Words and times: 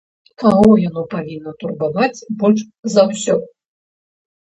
Каго 0.43 0.69
яно 0.83 1.03
павінна 1.13 1.53
турбаваць 1.63 2.25
больш 2.39 2.63
за 2.95 3.01
ўсё? 3.11 3.35